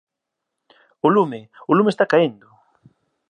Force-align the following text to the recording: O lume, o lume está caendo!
O 1.05 1.07
lume, 1.15 1.41
o 1.69 1.71
lume 1.77 1.91
está 1.93 2.05
caendo! 2.11 2.47